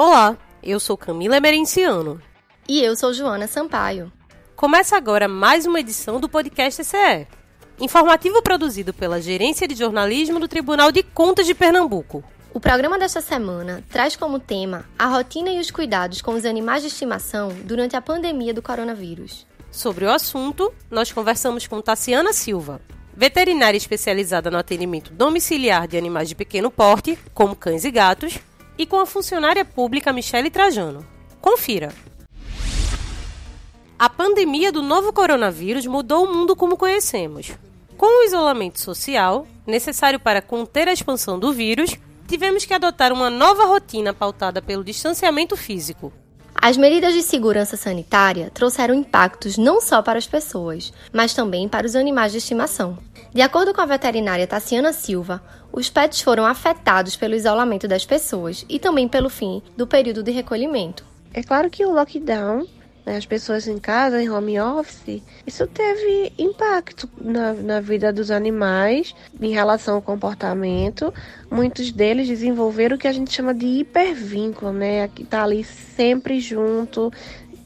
Olá, 0.00 0.38
eu 0.62 0.78
sou 0.78 0.96
Camila 0.96 1.38
Emerenciano. 1.38 2.22
E 2.68 2.80
eu 2.80 2.94
sou 2.94 3.12
Joana 3.12 3.48
Sampaio. 3.48 4.12
Começa 4.54 4.96
agora 4.96 5.26
mais 5.26 5.66
uma 5.66 5.80
edição 5.80 6.20
do 6.20 6.28
podcast 6.28 6.82
ECE, 6.82 7.26
informativo 7.80 8.40
produzido 8.40 8.94
pela 8.94 9.20
Gerência 9.20 9.66
de 9.66 9.74
Jornalismo 9.74 10.38
do 10.38 10.46
Tribunal 10.46 10.92
de 10.92 11.02
Contas 11.02 11.48
de 11.48 11.52
Pernambuco. 11.52 12.22
O 12.54 12.60
programa 12.60 12.96
desta 12.96 13.20
semana 13.20 13.82
traz 13.90 14.14
como 14.14 14.38
tema 14.38 14.84
a 14.96 15.06
rotina 15.06 15.50
e 15.50 15.58
os 15.58 15.72
cuidados 15.72 16.22
com 16.22 16.34
os 16.34 16.44
animais 16.44 16.82
de 16.82 16.86
estimação 16.90 17.48
durante 17.64 17.96
a 17.96 18.00
pandemia 18.00 18.54
do 18.54 18.62
coronavírus. 18.62 19.48
Sobre 19.68 20.04
o 20.04 20.12
assunto, 20.12 20.72
nós 20.88 21.10
conversamos 21.10 21.66
com 21.66 21.82
Tassiana 21.82 22.32
Silva, 22.32 22.80
veterinária 23.16 23.76
especializada 23.76 24.48
no 24.48 24.58
atendimento 24.58 25.12
domiciliar 25.12 25.88
de 25.88 25.98
animais 25.98 26.28
de 26.28 26.36
pequeno 26.36 26.70
porte, 26.70 27.18
como 27.34 27.56
cães 27.56 27.84
e 27.84 27.90
gatos, 27.90 28.38
e 28.78 28.86
com 28.86 29.00
a 29.00 29.06
funcionária 29.06 29.64
pública 29.64 30.12
Michele 30.12 30.48
Trajano. 30.48 31.04
Confira! 31.40 31.92
A 33.98 34.08
pandemia 34.08 34.70
do 34.70 34.80
novo 34.80 35.12
coronavírus 35.12 35.84
mudou 35.84 36.24
o 36.24 36.32
mundo 36.32 36.54
como 36.54 36.76
conhecemos. 36.76 37.50
Com 37.96 38.22
o 38.22 38.24
isolamento 38.24 38.80
social, 38.80 39.44
necessário 39.66 40.20
para 40.20 40.40
conter 40.40 40.86
a 40.86 40.92
expansão 40.92 41.36
do 41.36 41.52
vírus, 41.52 41.96
tivemos 42.28 42.64
que 42.64 42.72
adotar 42.72 43.12
uma 43.12 43.28
nova 43.28 43.64
rotina 43.64 44.14
pautada 44.14 44.62
pelo 44.62 44.84
distanciamento 44.84 45.56
físico. 45.56 46.12
As 46.54 46.76
medidas 46.76 47.14
de 47.14 47.22
segurança 47.22 47.76
sanitária 47.76 48.50
trouxeram 48.54 48.94
impactos 48.94 49.56
não 49.56 49.80
só 49.80 50.02
para 50.02 50.18
as 50.18 50.26
pessoas, 50.26 50.92
mas 51.12 51.34
também 51.34 51.68
para 51.68 51.86
os 51.86 51.96
animais 51.96 52.32
de 52.32 52.38
estimação. 52.38 52.98
De 53.32 53.42
acordo 53.42 53.74
com 53.74 53.80
a 53.80 53.86
veterinária 53.86 54.46
Tassiana 54.46 54.92
Silva, 54.92 55.42
os 55.72 55.90
pets 55.90 56.20
foram 56.20 56.46
afetados 56.46 57.14
pelo 57.14 57.34
isolamento 57.34 57.86
das 57.86 58.04
pessoas 58.06 58.64
e 58.68 58.78
também 58.78 59.06
pelo 59.06 59.28
fim 59.28 59.62
do 59.76 59.86
período 59.86 60.22
de 60.22 60.30
recolhimento. 60.30 61.04
É 61.32 61.42
claro 61.42 61.68
que 61.68 61.84
o 61.84 61.92
lockdown 61.92 62.66
né, 63.08 63.16
as 63.16 63.24
pessoas 63.24 63.66
em 63.66 63.78
casa, 63.78 64.22
em 64.22 64.28
home 64.28 64.60
office, 64.60 65.22
isso 65.46 65.66
teve 65.66 66.30
impacto 66.38 67.08
na, 67.18 67.54
na 67.54 67.80
vida 67.80 68.12
dos 68.12 68.30
animais 68.30 69.14
em 69.40 69.50
relação 69.50 69.94
ao 69.94 70.02
comportamento. 70.02 71.12
Muitos 71.50 71.90
deles 71.90 72.28
desenvolveram 72.28 72.96
o 72.96 72.98
que 72.98 73.08
a 73.08 73.12
gente 73.12 73.32
chama 73.32 73.54
de 73.54 73.66
hipervínculo, 73.66 74.74
né? 74.74 75.08
Que 75.08 75.24
tá 75.24 75.42
ali 75.42 75.64
sempre 75.64 76.38
junto, 76.38 77.10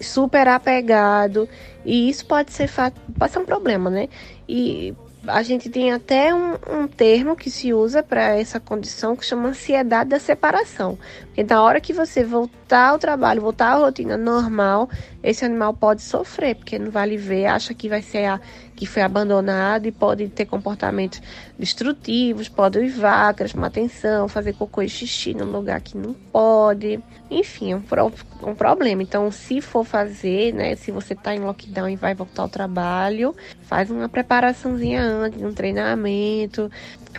super 0.00 0.48
apegado. 0.48 1.48
E 1.84 2.08
isso 2.10 2.26
pode 2.26 2.52
ser, 2.52 2.68
pode 3.16 3.32
ser 3.32 3.38
um 3.38 3.44
problema, 3.44 3.88
né? 3.88 4.08
E 4.48 4.92
a 5.26 5.42
gente 5.42 5.68
tem 5.68 5.92
até 5.92 6.34
um, 6.34 6.54
um 6.70 6.86
termo 6.86 7.34
que 7.34 7.50
se 7.50 7.72
usa 7.72 8.02
para 8.02 8.36
essa 8.38 8.60
condição 8.60 9.16
que 9.16 9.24
chama 9.24 9.48
ansiedade 9.48 10.10
da 10.10 10.18
separação. 10.18 10.98
Porque 11.26 11.42
na 11.42 11.62
hora 11.62 11.80
que 11.80 11.92
você 11.92 12.24
voltar 12.24 12.90
ao 12.90 12.98
trabalho, 12.98 13.42
voltar 13.42 13.72
à 13.72 13.76
rotina 13.76 14.16
normal, 14.16 14.88
esse 15.22 15.44
animal 15.44 15.74
pode 15.74 16.02
sofrer, 16.02 16.54
porque 16.54 16.78
não 16.78 16.90
vale 16.90 17.16
ver, 17.16 17.46
acha 17.46 17.74
que 17.74 17.88
vai 17.88 18.02
ser 18.02 18.24
a 18.26 18.40
que 18.78 18.86
foi 18.86 19.02
abandonado 19.02 19.86
e 19.86 19.92
pode 19.92 20.28
ter 20.28 20.46
comportamentos 20.46 21.20
destrutivos, 21.58 22.48
pode 22.48 22.78
uivar, 22.78 23.34
chamar 23.48 23.66
atenção, 23.66 24.28
fazer 24.28 24.52
cocô 24.52 24.80
e 24.82 24.88
xixi 24.88 25.34
num 25.34 25.50
lugar 25.50 25.80
que 25.80 25.98
não 25.98 26.14
pode. 26.14 27.00
Enfim, 27.28 27.72
é 27.72 27.76
um, 27.76 27.80
pro, 27.80 28.12
um 28.40 28.54
problema. 28.54 29.02
Então, 29.02 29.32
se 29.32 29.60
for 29.60 29.84
fazer, 29.84 30.54
né, 30.54 30.76
se 30.76 30.92
você 30.92 31.14
está 31.14 31.34
em 31.34 31.40
lockdown 31.40 31.88
e 31.88 31.96
vai 31.96 32.14
voltar 32.14 32.42
ao 32.42 32.48
trabalho, 32.48 33.34
faz 33.62 33.90
uma 33.90 34.08
preparaçãozinha 34.08 35.02
antes, 35.02 35.42
um 35.42 35.52
treinamento, 35.52 36.70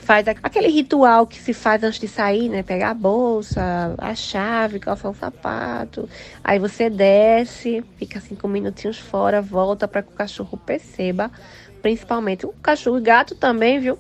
faz 0.01 0.27
aquele 0.27 0.69
ritual 0.69 1.27
que 1.27 1.37
se 1.37 1.53
faz 1.53 1.83
antes 1.83 1.99
de 1.99 2.07
sair, 2.07 2.47
né? 2.47 2.63
Pegar 2.63 2.91
a 2.91 2.93
bolsa, 2.93 3.95
a 3.97 4.15
chave, 4.15 4.79
calçar 4.79 5.09
um 5.09 5.13
sapato. 5.13 6.07
Aí 6.41 6.57
você 6.57 6.89
desce, 6.89 7.83
fica 7.99 8.21
cinco 8.21 8.47
minutinhos 8.47 8.97
fora, 8.97 9.41
volta 9.41 9.87
para 9.87 10.01
que 10.01 10.13
o 10.13 10.15
cachorro 10.15 10.57
perceba, 10.57 11.29
principalmente 11.81 12.45
o 12.45 12.53
cachorro 12.53 12.97
e 12.97 13.01
gato 13.01 13.35
também, 13.35 13.77
viu? 13.79 13.99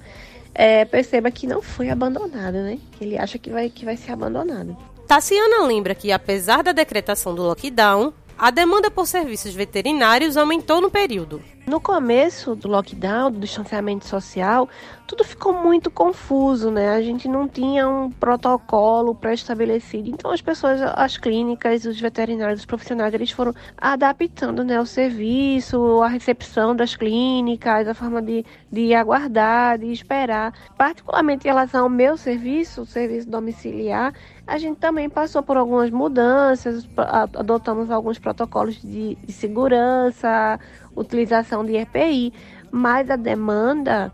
É, 0.55 0.85
perceba 0.85 1.29
que 1.29 1.45
não 1.45 1.61
foi 1.61 1.89
abandonado, 1.89 2.53
né? 2.53 2.79
Ele 2.99 3.17
acha 3.17 3.37
que 3.37 3.49
vai, 3.49 3.69
que 3.69 3.83
vai 3.83 3.97
ser 3.97 4.13
abandonado. 4.13 4.75
Tassiana 5.05 5.65
lembra 5.65 5.93
que, 5.93 6.11
apesar 6.11 6.63
da 6.63 6.71
decretação 6.71 7.35
do 7.35 7.43
lockdown, 7.43 8.13
a 8.37 8.51
demanda 8.51 8.89
por 8.89 9.05
serviços 9.05 9.53
veterinários 9.53 10.37
aumentou 10.37 10.79
no 10.79 10.89
período. 10.89 11.41
No 11.69 11.79
começo 11.79 12.55
do 12.55 12.67
lockdown, 12.67 13.29
do 13.29 13.39
distanciamento 13.39 14.07
social, 14.07 14.67
tudo 15.05 15.23
ficou 15.23 15.53
muito 15.53 15.91
confuso, 15.91 16.71
né? 16.71 16.95
A 16.95 17.01
gente 17.03 17.27
não 17.27 17.47
tinha 17.47 17.87
um 17.87 18.09
protocolo 18.09 19.13
pré-estabelecido. 19.13 20.09
Então 20.09 20.31
as 20.31 20.41
pessoas, 20.41 20.81
as 20.81 21.15
clínicas, 21.15 21.85
os 21.85 22.01
veterinários, 22.01 22.61
os 22.61 22.65
profissionais, 22.65 23.13
eles 23.13 23.29
foram 23.29 23.53
adaptando, 23.77 24.63
né, 24.63 24.81
o 24.81 24.85
serviço, 24.85 26.01
a 26.01 26.07
recepção 26.07 26.75
das 26.75 26.95
clínicas, 26.95 27.87
a 27.87 27.93
forma 27.93 28.19
de, 28.19 28.43
de 28.71 28.95
aguardar, 28.95 29.77
de 29.77 29.91
esperar. 29.91 30.51
Particularmente 30.75 31.45
em 31.45 31.51
relação 31.51 31.83
ao 31.83 31.89
meu 31.89 32.17
serviço, 32.17 32.81
o 32.81 32.85
serviço 32.87 33.29
domiciliar, 33.29 34.11
a 34.49 34.57
gente 34.57 34.79
também 34.79 35.07
passou 35.07 35.43
por 35.43 35.57
algumas 35.57 35.91
mudanças, 35.91 36.89
adotamos 37.35 37.91
alguns 37.91 38.17
protocolos 38.17 38.81
de, 38.81 39.15
de 39.15 39.31
segurança, 39.31 40.59
utilização 40.95 41.63
de 41.63 41.75
EPI, 41.75 42.33
mas 42.71 43.11
a 43.11 43.15
demanda 43.15 44.11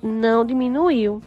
não 0.00 0.44
diminuiu. 0.44 1.20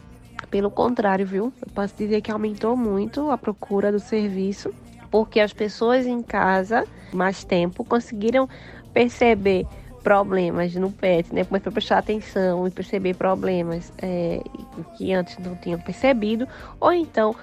Pelo 0.50 0.70
contrário, 0.70 1.26
viu? 1.26 1.52
Eu 1.60 1.72
posso 1.74 1.94
dizer 1.94 2.22
que 2.22 2.30
aumentou 2.30 2.74
muito 2.74 3.30
a 3.30 3.36
procura 3.36 3.92
do 3.92 4.00
serviço, 4.00 4.72
porque 5.10 5.40
as 5.40 5.52
pessoas 5.52 6.06
em 6.06 6.22
casa, 6.22 6.86
mais 7.12 7.44
tempo, 7.44 7.84
conseguiram 7.84 8.48
perceber 8.94 9.66
problemas 10.02 10.74
no 10.74 10.90
pet, 10.90 11.34
né? 11.34 11.44
Começou 11.44 11.68
a 11.68 11.72
prestar 11.72 11.98
atenção 11.98 12.66
e 12.66 12.70
perceber 12.70 13.14
problemas 13.14 13.92
é, 14.00 14.40
que 14.96 15.12
antes 15.12 15.36
não 15.38 15.54
tinham 15.56 15.78
percebido, 15.78 16.48
ou 16.80 16.92
então 16.92 17.34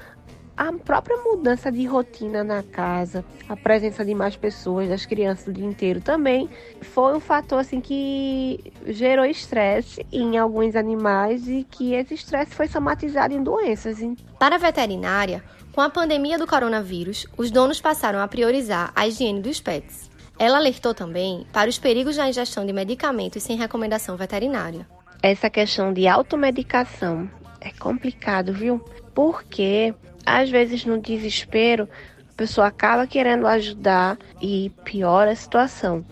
a 0.57 0.71
própria 0.71 1.17
mudança 1.17 1.71
de 1.71 1.85
rotina 1.85 2.43
na 2.43 2.63
casa, 2.63 3.25
a 3.49 3.55
presença 3.55 4.05
de 4.05 4.15
mais 4.15 4.35
pessoas, 4.35 4.87
das 4.87 5.05
crianças 5.05 5.47
o 5.47 5.53
dia 5.53 5.65
inteiro 5.65 5.99
também, 5.99 6.49
foi 6.81 7.15
um 7.15 7.19
fator 7.19 7.59
assim 7.59 7.81
que 7.81 8.73
gerou 8.87 9.25
estresse 9.25 10.05
em 10.11 10.37
alguns 10.37 10.75
animais 10.75 11.47
e 11.47 11.65
que 11.69 11.93
esse 11.93 12.13
estresse 12.13 12.55
foi 12.55 12.67
somatizado 12.67 13.33
em 13.33 13.43
doenças. 13.43 13.97
Para 14.39 14.55
a 14.55 14.59
veterinária, 14.59 15.43
com 15.73 15.81
a 15.81 15.89
pandemia 15.89 16.37
do 16.37 16.47
coronavírus, 16.47 17.27
os 17.37 17.51
donos 17.51 17.81
passaram 17.81 18.19
a 18.19 18.27
priorizar 18.27 18.93
a 18.95 19.05
higiene 19.07 19.41
dos 19.41 19.59
pets. 19.59 20.09
Ela 20.39 20.57
alertou 20.57 20.93
também 20.93 21.45
para 21.51 21.69
os 21.69 21.77
perigos 21.77 22.15
da 22.15 22.27
ingestão 22.27 22.65
de 22.65 22.73
medicamentos 22.73 23.43
sem 23.43 23.57
recomendação 23.57 24.15
veterinária. 24.17 24.87
Essa 25.21 25.49
questão 25.49 25.91
de 25.91 26.07
automedicação 26.07 27.29
é 27.59 27.71
complicado, 27.71 28.53
viu? 28.53 28.79
Porque 29.13 29.93
às 30.25 30.49
vezes 30.49 30.85
no 30.85 30.99
desespero, 30.99 31.87
a 32.29 32.33
pessoa 32.35 32.67
acaba 32.67 33.07
querendo 33.07 33.47
ajudar 33.47 34.17
e 34.41 34.71
piora 34.83 35.31
a 35.31 35.35
situação. 35.35 36.03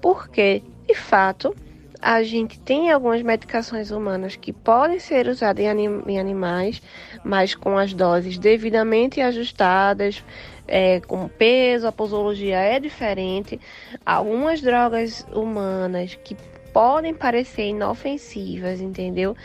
Porque, 0.00 0.62
de 0.86 0.94
fato, 0.94 1.54
a 2.00 2.22
gente 2.22 2.58
tem 2.60 2.90
algumas 2.90 3.22
medicações 3.22 3.90
humanas 3.90 4.34
que 4.34 4.52
podem 4.52 4.98
ser 4.98 5.28
usadas 5.28 5.62
em, 5.62 5.68
anim 5.68 6.02
em 6.06 6.18
animais, 6.18 6.80
mas 7.22 7.54
com 7.54 7.76
as 7.76 7.92
doses 7.92 8.38
devidamente 8.38 9.20
ajustadas, 9.20 10.24
é, 10.66 11.00
com 11.00 11.28
peso, 11.28 11.86
a 11.86 11.92
posologia 11.92 12.58
é 12.58 12.80
diferente. 12.80 13.60
Algumas 14.04 14.60
drogas 14.60 15.26
humanas 15.32 16.18
que 16.24 16.36
podem 16.80 17.12
parecer 17.12 17.68
inofensivas, 17.68 18.80
entendeu? 18.80 19.36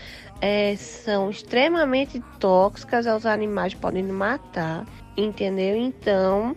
é, 0.41 0.75
são 0.75 1.29
extremamente 1.29 2.21
tóxicas 2.39 3.07
aos 3.07 3.25
animais, 3.25 3.73
podem 3.73 4.03
matar, 4.03 4.85
entendeu? 5.15 5.75
Então, 5.75 6.55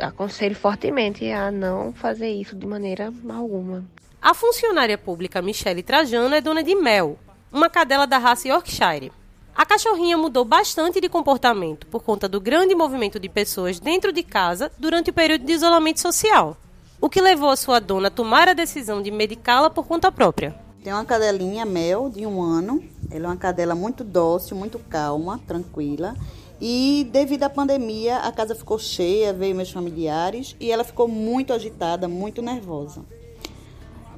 aconselho 0.00 0.54
fortemente 0.54 1.30
a 1.30 1.50
não 1.50 1.92
fazer 1.92 2.30
isso 2.30 2.56
de 2.56 2.66
maneira 2.66 3.12
alguma. 3.28 3.84
A 4.20 4.34
funcionária 4.34 4.96
pública 4.96 5.42
Michele 5.42 5.82
Trajano 5.82 6.34
é 6.34 6.40
dona 6.40 6.62
de 6.62 6.74
Mel, 6.74 7.18
uma 7.52 7.68
cadela 7.68 8.06
da 8.06 8.18
raça 8.18 8.48
Yorkshire. 8.48 9.12
A 9.54 9.66
cachorrinha 9.66 10.16
mudou 10.16 10.44
bastante 10.46 11.00
de 11.00 11.10
comportamento 11.10 11.86
por 11.88 12.02
conta 12.02 12.26
do 12.26 12.40
grande 12.40 12.74
movimento 12.74 13.20
de 13.20 13.28
pessoas 13.28 13.78
dentro 13.78 14.10
de 14.10 14.22
casa 14.22 14.72
durante 14.78 15.10
o 15.10 15.12
período 15.12 15.44
de 15.44 15.52
isolamento 15.52 16.00
social, 16.00 16.56
o 17.02 17.10
que 17.10 17.20
levou 17.20 17.50
a 17.50 17.56
sua 17.56 17.80
dona 17.80 18.06
a 18.06 18.10
tomar 18.12 18.48
a 18.48 18.54
decisão 18.54 19.02
de 19.02 19.10
medicá-la 19.10 19.68
por 19.68 19.84
conta 19.84 20.12
própria. 20.12 20.54
Tem 20.84 20.92
uma 20.92 21.04
cadelinha 21.04 21.66
Mel, 21.66 22.08
de 22.08 22.24
um 22.24 22.40
ano. 22.40 22.80
Ela 23.10 23.24
é 23.24 23.28
uma 23.28 23.36
cadela 23.36 23.74
muito 23.74 24.04
dócil, 24.04 24.56
muito 24.56 24.78
calma, 24.78 25.40
tranquila. 25.44 26.14
E 26.60 27.08
devido 27.10 27.42
à 27.42 27.50
pandemia, 27.50 28.18
a 28.18 28.30
casa 28.30 28.54
ficou 28.54 28.78
cheia, 28.78 29.32
veio 29.32 29.52
meus 29.52 29.72
familiares 29.72 30.54
e 30.60 30.70
ela 30.70 30.84
ficou 30.84 31.08
muito 31.08 31.52
agitada, 31.52 32.06
muito 32.06 32.40
nervosa. 32.40 33.04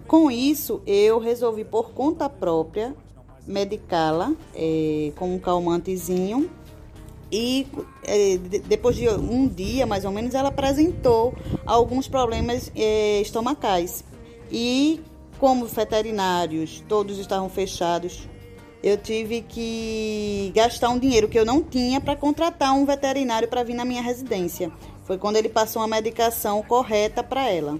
Com 0.07 0.31
isso, 0.31 0.83
eu 0.87 1.19
resolvi 1.19 1.65
por 1.65 1.93
conta 1.93 2.29
própria 2.29 2.95
medicá-la 3.47 4.33
é, 4.55 5.11
com 5.17 5.35
um 5.35 5.39
calmantezinho 5.39 6.51
e 7.31 7.67
é, 8.05 8.39
depois 8.67 8.97
de 8.97 9.09
um 9.09 9.49
dia, 9.49 9.87
mais 9.87 10.05
ou 10.05 10.11
menos, 10.11 10.35
ela 10.35 10.49
apresentou 10.49 11.35
alguns 11.67 12.09
problemas 12.09 12.71
é, 12.77 13.21
estomacais. 13.21 14.05
E 14.51 15.01
como 15.39 15.67
veterinários 15.67 16.83
todos 16.89 17.19
estavam 17.19 17.49
fechados, 17.49 18.29
eu 18.83 18.99
tive 18.99 19.41
que 19.41 20.53
gastar 20.55 20.91
um 20.91 20.99
dinheiro 20.99 21.29
que 21.29 21.39
eu 21.39 21.45
não 21.45 21.63
tinha 21.63 22.01
para 22.01 22.15
contratar 22.15 22.75
um 22.75 22.85
veterinário 22.85 23.49
para 23.49 23.63
vir 23.63 23.75
na 23.75 23.85
minha 23.85 24.03
residência. 24.03 24.71
Foi 25.05 25.19
quando 25.19 25.37
ele 25.37 25.49
passou 25.49 25.83
uma 25.83 25.89
medicação 25.89 26.63
correta 26.63 27.23
para 27.23 27.49
ela. 27.49 27.79